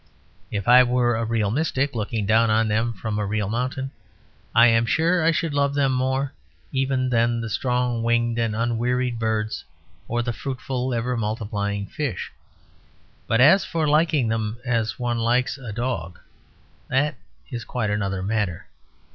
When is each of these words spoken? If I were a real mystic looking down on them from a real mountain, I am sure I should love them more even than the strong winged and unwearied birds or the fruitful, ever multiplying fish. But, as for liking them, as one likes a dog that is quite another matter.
If 0.49 0.67
I 0.67 0.81
were 0.81 1.15
a 1.15 1.25
real 1.25 1.51
mystic 1.51 1.93
looking 1.93 2.25
down 2.25 2.49
on 2.49 2.67
them 2.67 2.91
from 2.91 3.19
a 3.19 3.23
real 3.27 3.47
mountain, 3.49 3.91
I 4.55 4.65
am 4.65 4.87
sure 4.87 5.23
I 5.23 5.29
should 5.29 5.53
love 5.53 5.75
them 5.75 5.91
more 5.91 6.33
even 6.71 7.07
than 7.07 7.39
the 7.39 7.51
strong 7.51 8.01
winged 8.01 8.39
and 8.39 8.55
unwearied 8.55 9.19
birds 9.19 9.63
or 10.07 10.23
the 10.23 10.33
fruitful, 10.33 10.91
ever 10.91 11.15
multiplying 11.15 11.85
fish. 11.85 12.31
But, 13.27 13.41
as 13.41 13.63
for 13.63 13.87
liking 13.87 14.27
them, 14.27 14.57
as 14.65 14.97
one 14.97 15.19
likes 15.19 15.59
a 15.59 15.71
dog 15.71 16.17
that 16.87 17.13
is 17.51 17.63
quite 17.63 17.91
another 17.91 18.23
matter. 18.23 18.65